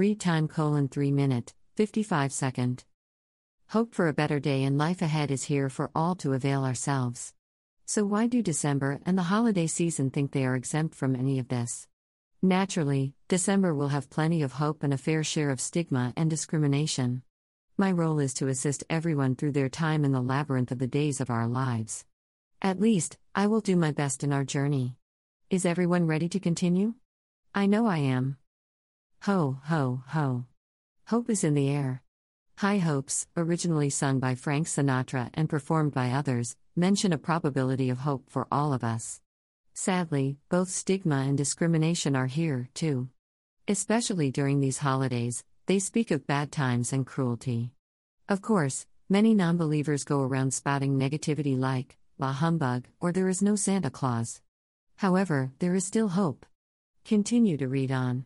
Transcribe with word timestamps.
Read 0.00 0.18
time 0.18 0.48
colon 0.48 0.88
3 0.88 1.10
minute, 1.10 1.52
55 1.76 2.32
second. 2.32 2.84
Hope 3.68 3.94
for 3.94 4.08
a 4.08 4.14
better 4.14 4.40
day 4.40 4.64
and 4.64 4.78
life 4.78 5.02
ahead 5.02 5.30
is 5.30 5.42
here 5.42 5.68
for 5.68 5.90
all 5.94 6.14
to 6.14 6.32
avail 6.32 6.64
ourselves. 6.64 7.34
So, 7.84 8.06
why 8.06 8.26
do 8.26 8.40
December 8.40 9.00
and 9.04 9.18
the 9.18 9.24
holiday 9.24 9.66
season 9.66 10.08
think 10.08 10.32
they 10.32 10.46
are 10.46 10.56
exempt 10.56 10.94
from 10.94 11.14
any 11.14 11.38
of 11.38 11.48
this? 11.48 11.86
Naturally, 12.40 13.12
December 13.28 13.74
will 13.74 13.88
have 13.88 14.08
plenty 14.08 14.40
of 14.40 14.54
hope 14.54 14.82
and 14.82 14.94
a 14.94 14.96
fair 14.96 15.22
share 15.22 15.50
of 15.50 15.60
stigma 15.60 16.14
and 16.16 16.30
discrimination. 16.30 17.20
My 17.76 17.92
role 17.92 18.20
is 18.20 18.32
to 18.36 18.48
assist 18.48 18.84
everyone 18.88 19.36
through 19.36 19.52
their 19.52 19.68
time 19.68 20.06
in 20.06 20.12
the 20.12 20.22
labyrinth 20.22 20.72
of 20.72 20.78
the 20.78 20.86
days 20.86 21.20
of 21.20 21.28
our 21.28 21.46
lives. 21.46 22.06
At 22.62 22.80
least, 22.80 23.18
I 23.34 23.48
will 23.48 23.60
do 23.60 23.76
my 23.76 23.92
best 23.92 24.24
in 24.24 24.32
our 24.32 24.44
journey. 24.44 24.96
Is 25.50 25.66
everyone 25.66 26.06
ready 26.06 26.30
to 26.30 26.40
continue? 26.40 26.94
I 27.54 27.66
know 27.66 27.84
I 27.84 27.98
am. 27.98 28.38
Ho, 29.24 29.58
ho, 29.64 30.02
ho. 30.06 30.46
Hope 31.08 31.28
is 31.28 31.44
in 31.44 31.52
the 31.52 31.68
air. 31.68 32.02
High 32.56 32.78
Hopes, 32.78 33.26
originally 33.36 33.90
sung 33.90 34.18
by 34.18 34.34
Frank 34.34 34.66
Sinatra 34.66 35.28
and 35.34 35.46
performed 35.46 35.92
by 35.92 36.10
others, 36.10 36.56
mention 36.74 37.12
a 37.12 37.18
probability 37.18 37.90
of 37.90 37.98
hope 37.98 38.30
for 38.30 38.48
all 38.50 38.72
of 38.72 38.82
us. 38.82 39.20
Sadly, 39.74 40.38
both 40.48 40.70
stigma 40.70 41.16
and 41.16 41.36
discrimination 41.36 42.16
are 42.16 42.28
here, 42.28 42.70
too. 42.72 43.10
Especially 43.68 44.30
during 44.30 44.60
these 44.60 44.78
holidays, 44.78 45.44
they 45.66 45.80
speak 45.80 46.10
of 46.10 46.26
bad 46.26 46.50
times 46.50 46.90
and 46.90 47.06
cruelty. 47.06 47.72
Of 48.26 48.40
course, 48.40 48.86
many 49.10 49.34
non 49.34 49.58
believers 49.58 50.04
go 50.04 50.22
around 50.22 50.54
spouting 50.54 50.98
negativity 50.98 51.58
like, 51.58 51.98
bah 52.18 52.32
humbug, 52.32 52.86
or 53.00 53.12
there 53.12 53.28
is 53.28 53.42
no 53.42 53.54
Santa 53.54 53.90
Claus. 53.90 54.40
However, 54.96 55.52
there 55.58 55.74
is 55.74 55.84
still 55.84 56.08
hope. 56.08 56.46
Continue 57.04 57.58
to 57.58 57.68
read 57.68 57.92
on. 57.92 58.24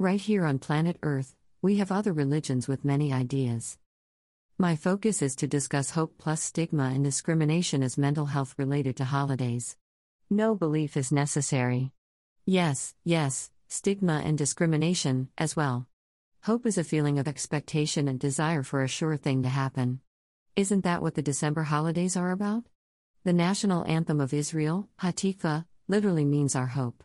Right 0.00 0.20
here 0.20 0.44
on 0.44 0.60
planet 0.60 0.96
Earth, 1.02 1.34
we 1.60 1.78
have 1.78 1.90
other 1.90 2.12
religions 2.12 2.68
with 2.68 2.84
many 2.84 3.12
ideas. 3.12 3.78
My 4.56 4.76
focus 4.76 5.22
is 5.22 5.34
to 5.34 5.48
discuss 5.48 5.90
hope 5.90 6.18
plus 6.18 6.40
stigma 6.40 6.92
and 6.94 7.02
discrimination 7.02 7.82
as 7.82 7.98
mental 7.98 8.26
health 8.26 8.54
related 8.56 8.94
to 8.98 9.04
holidays. 9.04 9.76
No 10.30 10.54
belief 10.54 10.96
is 10.96 11.10
necessary. 11.10 11.90
Yes, 12.46 12.94
yes, 13.02 13.50
stigma 13.66 14.22
and 14.24 14.38
discrimination, 14.38 15.30
as 15.36 15.56
well. 15.56 15.88
Hope 16.44 16.64
is 16.64 16.78
a 16.78 16.84
feeling 16.84 17.18
of 17.18 17.26
expectation 17.26 18.06
and 18.06 18.20
desire 18.20 18.62
for 18.62 18.84
a 18.84 18.88
sure 18.88 19.16
thing 19.16 19.42
to 19.42 19.48
happen. 19.48 19.98
Isn't 20.54 20.84
that 20.84 21.02
what 21.02 21.16
the 21.16 21.22
December 21.22 21.64
holidays 21.64 22.16
are 22.16 22.30
about? 22.30 22.62
The 23.24 23.32
national 23.32 23.84
anthem 23.86 24.20
of 24.20 24.32
Israel, 24.32 24.88
Hatikva, 25.02 25.66
literally 25.88 26.24
means 26.24 26.54
our 26.54 26.68
hope. 26.68 27.02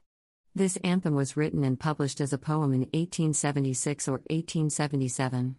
This 0.55 0.77
anthem 0.83 1.15
was 1.15 1.35
written 1.35 1.63
and 1.63 1.79
published 1.79 2.21
as 2.21 2.31
a 2.31 2.37
poem 2.37 2.73
in 2.73 2.81
1876 2.81 4.07
or 4.07 4.21
1877. 4.29 5.55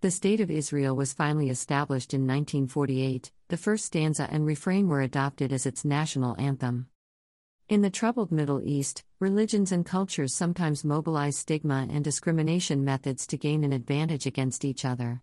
The 0.00 0.10
State 0.10 0.40
of 0.40 0.50
Israel 0.50 0.96
was 0.96 1.12
finally 1.12 1.50
established 1.50 2.14
in 2.14 2.22
1948, 2.22 3.32
the 3.48 3.58
first 3.58 3.84
stanza 3.84 4.26
and 4.32 4.46
refrain 4.46 4.88
were 4.88 5.02
adopted 5.02 5.52
as 5.52 5.66
its 5.66 5.84
national 5.84 6.40
anthem. 6.40 6.86
In 7.68 7.82
the 7.82 7.90
troubled 7.90 8.32
Middle 8.32 8.62
East, 8.64 9.04
religions 9.18 9.72
and 9.72 9.84
cultures 9.84 10.34
sometimes 10.34 10.86
mobilize 10.86 11.36
stigma 11.36 11.86
and 11.90 12.02
discrimination 12.02 12.82
methods 12.82 13.26
to 13.26 13.36
gain 13.36 13.62
an 13.62 13.74
advantage 13.74 14.24
against 14.24 14.64
each 14.64 14.86
other. 14.86 15.20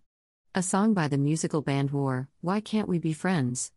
A 0.54 0.62
song 0.62 0.94
by 0.94 1.08
the 1.08 1.18
musical 1.18 1.60
band 1.60 1.90
War, 1.90 2.28
Why 2.40 2.60
Can't 2.60 2.88
We 2.88 3.00
Be 3.00 3.12
Friends? 3.12 3.72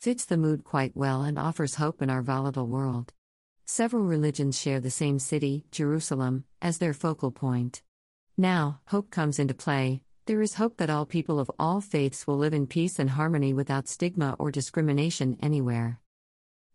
fits 0.00 0.24
the 0.24 0.36
mood 0.36 0.64
quite 0.64 0.96
well 0.96 1.22
and 1.22 1.38
offers 1.38 1.76
hope 1.76 2.02
in 2.02 2.10
our 2.10 2.22
volatile 2.22 2.66
world. 2.66 3.12
Several 3.72 4.02
religions 4.02 4.58
share 4.58 4.80
the 4.80 4.90
same 4.90 5.20
city, 5.20 5.64
Jerusalem, 5.70 6.42
as 6.60 6.78
their 6.78 6.92
focal 6.92 7.30
point. 7.30 7.82
Now, 8.36 8.80
hope 8.86 9.12
comes 9.12 9.38
into 9.38 9.54
play. 9.54 10.02
There 10.26 10.42
is 10.42 10.54
hope 10.54 10.78
that 10.78 10.90
all 10.90 11.06
people 11.06 11.38
of 11.38 11.52
all 11.56 11.80
faiths 11.80 12.26
will 12.26 12.36
live 12.36 12.52
in 12.52 12.66
peace 12.66 12.98
and 12.98 13.10
harmony 13.10 13.54
without 13.54 13.86
stigma 13.86 14.34
or 14.40 14.50
discrimination 14.50 15.38
anywhere. 15.40 16.00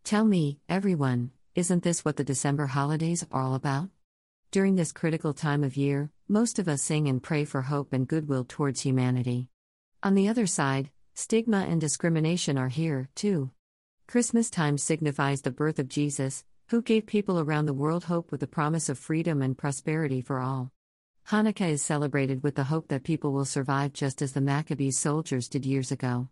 Tell 0.05 0.23
me, 0.23 0.59
everyone, 0.69 1.31
isn't 1.53 1.83
this 1.83 2.05
what 2.05 2.15
the 2.15 2.23
December 2.23 2.67
holidays 2.67 3.25
are 3.29 3.41
all 3.41 3.55
about? 3.55 3.89
During 4.51 4.75
this 4.75 4.93
critical 4.93 5.33
time 5.33 5.65
of 5.65 5.75
year, 5.75 6.11
most 6.29 6.59
of 6.59 6.69
us 6.69 6.81
sing 6.81 7.09
and 7.09 7.21
pray 7.21 7.43
for 7.43 7.63
hope 7.63 7.91
and 7.91 8.07
goodwill 8.07 8.45
towards 8.47 8.83
humanity. 8.83 9.49
On 10.01 10.15
the 10.15 10.29
other 10.29 10.47
side, 10.47 10.91
Stigma 11.13 11.65
and 11.67 11.81
discrimination 11.81 12.57
are 12.57 12.69
here, 12.69 13.09
too. 13.15 13.51
Christmas 14.07 14.49
time 14.49 14.77
signifies 14.77 15.41
the 15.41 15.51
birth 15.51 15.77
of 15.77 15.89
Jesus, 15.89 16.45
who 16.67 16.81
gave 16.81 17.05
people 17.05 17.39
around 17.39 17.67
the 17.67 17.73
world 17.73 18.05
hope 18.05 18.31
with 18.31 18.39
the 18.39 18.47
promise 18.47 18.89
of 18.89 18.97
freedom 18.97 19.41
and 19.41 19.57
prosperity 19.57 20.19
for 20.19 20.39
all. 20.39 20.71
Hanukkah 21.29 21.69
is 21.69 21.81
celebrated 21.81 22.41
with 22.41 22.55
the 22.55 22.65
hope 22.65 22.87
that 22.87 23.03
people 23.03 23.33
will 23.33 23.45
survive 23.45 23.93
just 23.93 24.21
as 24.21 24.33
the 24.33 24.41
Maccabees 24.41 24.97
soldiers 24.97 25.47
did 25.47 25.65
years 25.65 25.91
ago. 25.91 26.29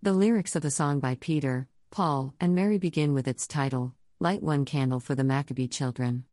The 0.00 0.12
lyrics 0.12 0.54
of 0.54 0.62
the 0.62 0.70
song 0.70 1.00
by 1.00 1.16
Peter, 1.16 1.68
Paul, 1.90 2.34
and 2.40 2.54
Mary 2.54 2.78
begin 2.78 3.12
with 3.12 3.26
its 3.26 3.46
title, 3.46 3.94
Light 4.20 4.42
One 4.42 4.64
Candle 4.64 5.00
for 5.00 5.14
the 5.14 5.24
Maccabee 5.24 5.68
Children. 5.68 6.24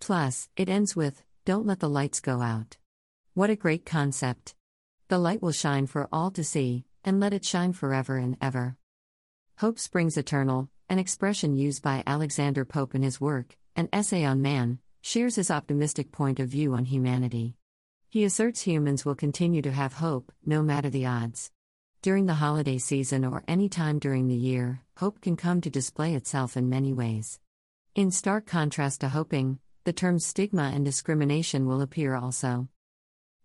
Plus, 0.00 0.48
it 0.56 0.68
ends 0.68 0.94
with, 0.94 1.22
Don't 1.44 1.66
let 1.66 1.80
the 1.80 1.88
lights 1.88 2.20
go 2.20 2.40
out. 2.40 2.76
What 3.34 3.50
a 3.50 3.56
great 3.56 3.84
concept! 3.84 4.54
The 5.08 5.18
light 5.18 5.42
will 5.42 5.52
shine 5.52 5.86
for 5.86 6.08
all 6.12 6.30
to 6.32 6.44
see, 6.44 6.84
and 7.04 7.18
let 7.18 7.32
it 7.32 7.44
shine 7.44 7.72
forever 7.72 8.16
and 8.16 8.36
ever. 8.40 8.76
Hope 9.58 9.78
springs 9.78 10.16
eternal, 10.16 10.70
an 10.92 10.98
expression 10.98 11.56
used 11.56 11.82
by 11.82 12.02
Alexander 12.06 12.66
Pope 12.66 12.94
in 12.94 13.02
his 13.02 13.18
work, 13.18 13.56
An 13.74 13.88
Essay 13.94 14.26
on 14.26 14.42
Man, 14.42 14.78
shares 15.00 15.36
his 15.36 15.50
optimistic 15.50 16.12
point 16.12 16.38
of 16.38 16.50
view 16.50 16.74
on 16.74 16.84
humanity. 16.84 17.54
He 18.10 18.24
asserts 18.24 18.60
humans 18.60 19.02
will 19.02 19.14
continue 19.14 19.62
to 19.62 19.72
have 19.72 19.94
hope, 19.94 20.30
no 20.44 20.62
matter 20.62 20.90
the 20.90 21.06
odds. 21.06 21.50
During 22.02 22.26
the 22.26 22.34
holiday 22.34 22.76
season 22.76 23.24
or 23.24 23.42
any 23.48 23.70
time 23.70 24.00
during 24.00 24.28
the 24.28 24.34
year, 24.34 24.82
hope 24.98 25.22
can 25.22 25.34
come 25.34 25.62
to 25.62 25.70
display 25.70 26.14
itself 26.14 26.58
in 26.58 26.68
many 26.68 26.92
ways. 26.92 27.40
In 27.94 28.10
stark 28.10 28.44
contrast 28.44 29.00
to 29.00 29.08
hoping, 29.08 29.60
the 29.84 29.94
terms 29.94 30.26
stigma 30.26 30.72
and 30.74 30.84
discrimination 30.84 31.66
will 31.66 31.80
appear 31.80 32.14
also. 32.14 32.68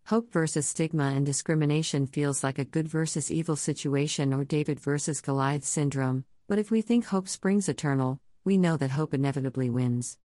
Hope 0.07 0.33
versus 0.33 0.67
stigma 0.67 1.13
and 1.15 1.25
discrimination 1.25 2.07
feels 2.07 2.43
like 2.43 2.59
a 2.59 2.65
good 2.65 2.89
versus 2.89 3.31
evil 3.31 3.55
situation 3.55 4.33
or 4.33 4.43
David 4.43 4.81
versus 4.81 5.21
Goliath 5.21 5.63
syndrome, 5.63 6.25
but 6.47 6.57
if 6.57 6.71
we 6.71 6.81
think 6.81 7.05
hope 7.05 7.27
springs 7.27 7.67
eternal, 7.67 8.19
we 8.43 8.57
know 8.57 8.77
that 8.77 8.91
hope 8.91 9.13
inevitably 9.13 9.69
wins. 9.69 10.17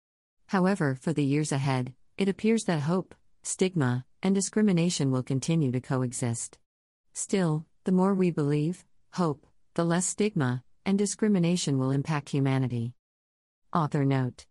However, 0.47 0.95
for 0.95 1.13
the 1.13 1.23
years 1.23 1.51
ahead, 1.51 1.93
it 2.17 2.29
appears 2.29 2.63
that 2.65 2.81
hope, 2.81 3.13
stigma, 3.41 4.05
and 4.21 4.33
discrimination 4.33 5.11
will 5.11 5.23
continue 5.23 5.71
to 5.71 5.81
coexist. 5.81 6.57
Still, 7.13 7.65
the 7.83 7.91
more 7.91 8.13
we 8.13 8.31
believe, 8.31 8.85
hope, 9.13 9.45
the 9.73 9.83
less 9.83 10.05
stigma 10.05 10.63
and 10.85 10.97
discrimination 10.97 11.77
will 11.77 11.91
impact 11.91 12.29
humanity. 12.29 12.93
Author 13.73 14.05
note 14.05 14.45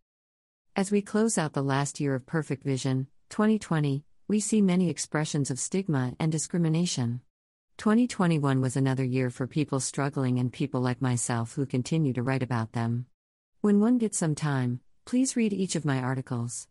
As 0.76 0.90
we 0.90 1.00
close 1.00 1.38
out 1.38 1.52
the 1.52 1.62
last 1.62 2.00
year 2.00 2.14
of 2.14 2.26
Perfect 2.26 2.64
Vision, 2.64 3.06
2020, 3.30 4.04
we 4.28 4.40
see 4.40 4.60
many 4.60 4.90
expressions 4.90 5.50
of 5.50 5.58
stigma 5.58 6.14
and 6.18 6.30
discrimination. 6.30 7.20
2021 7.82 8.60
was 8.60 8.76
another 8.76 9.03
year 9.03 9.28
for 9.28 9.48
people 9.48 9.81
struggling 9.81 10.38
and 10.38 10.53
people 10.53 10.81
like 10.81 11.03
myself 11.03 11.54
who 11.56 11.66
continue 11.66 12.12
to 12.12 12.22
write 12.22 12.44
about 12.44 12.75
them. 12.75 13.06
When 13.60 13.81
one 13.81 13.98
gets 13.98 14.19
some 14.19 14.37
time, 14.37 14.78
please 15.04 15.34
read 15.34 15.53
each 15.53 15.75
of 15.75 15.84
my 15.84 15.98
articles. 15.98 16.69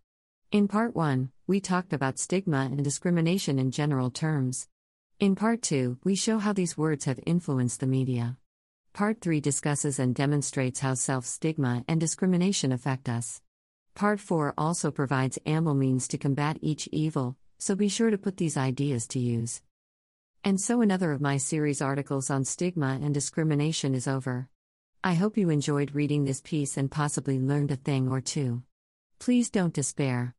In 0.54 0.70
part 0.70 0.96
1, 0.96 1.30
we 1.48 1.60
talked 1.60 1.92
about 1.92 2.18
stigma 2.18 2.70
and 2.72 2.82
discrimination 2.82 3.60
in 3.60 3.72
general 3.72 4.10
terms. 4.10 4.70
In 5.20 5.36
part 5.36 5.62
2, 5.62 5.98
we 6.06 6.16
show 6.16 6.38
how 6.38 6.54
these 6.54 6.78
words 6.78 7.04
have 7.04 7.20
influenced 7.26 7.82
the 7.82 7.88
media. 7.88 8.38
Part 8.94 9.20
3 9.20 9.42
discusses 9.42 10.00
and 10.00 10.16
demonstrates 10.16 10.80
how 10.80 10.94
self 10.94 11.26
stigma 11.26 11.84
and 11.90 12.00
discrimination 12.00 12.72
affect 12.72 13.10
us. 13.10 13.42
Part 13.96 14.22
4 14.22 14.54
also 14.58 14.92
provides 14.92 15.38
ample 15.46 15.74
means 15.74 16.08
to 16.08 16.18
combat 16.18 16.58
each 16.62 16.88
evil, 16.94 17.36
so 17.60 17.76
be 17.76 17.90
sure 17.90 18.12
to 18.12 18.18
put 18.18 18.38
these 18.38 18.56
ideas 18.56 19.08
to 19.08 19.20
use. 19.20 19.62
And 20.44 20.60
so 20.60 20.82
another 20.82 21.12
of 21.12 21.22
my 21.22 21.38
series 21.38 21.84
articles 21.84 22.32
on 22.32 22.46
stigma 22.46 23.00
and 23.00 23.14
discrimination 23.14 23.94
is 23.94 24.08
over. 24.08 24.48
I 25.04 25.14
hope 25.14 25.38
you 25.38 25.52
enjoyed 25.52 25.94
reading 25.94 26.26
this 26.26 26.42
piece 26.42 26.78
and 26.78 26.90
possibly 26.90 27.40
learned 27.40 27.70
a 27.70 27.76
thing 27.76 28.08
or 28.08 28.22
two. 28.22 28.64
Please 29.20 29.52
don't 29.52 29.74
despair. 29.74 30.34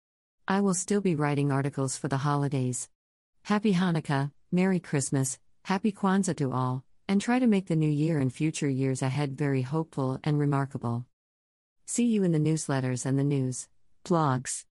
I 0.49 0.61
will 0.61 0.75
still 0.75 1.01
be 1.01 1.15
writing 1.15 1.53
articles 1.53 1.97
for 1.97 2.09
the 2.09 2.17
holidays. 2.17 2.89
Happy 3.45 3.75
Hanukkah, 3.75 4.33
Merry 4.51 4.81
Christmas, 4.81 5.39
Happy 5.63 5.93
Kwanzaa 5.93 6.37
to 6.37 6.53
all, 6.53 6.85
and 7.07 7.21
try 7.21 7.39
to 7.39 7.47
make 7.47 7.69
the 7.69 7.77
new 7.77 7.91
year 7.91 8.19
and 8.19 8.33
future 8.33 8.69
years 8.69 9.03
ahead 9.03 9.39
very 9.39 9.63
hopeful 9.63 10.19
and 10.25 10.37
remarkable. 10.37 11.07
See 11.87 12.07
you 12.07 12.25
in 12.25 12.33
the 12.33 12.41
newsletters 12.41 13.07
and 13.07 13.17
the 13.17 13.25
news, 13.25 13.69
blogs. 14.05 14.65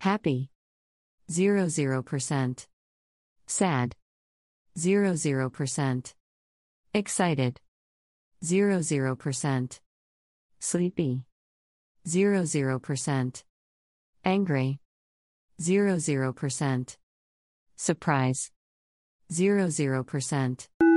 Happy 0.00 0.50
00%. 1.30 2.66
Sad. 3.46 3.94
00%. 4.78 6.14
Excited. 6.94 7.60
00%. 8.44 9.80
Sleepy. 10.60 11.24
00%. 12.06 13.44
Angry. 14.24 14.80
00%. 15.60 16.96
Surprise. 17.76 18.50
00%. 19.32 20.87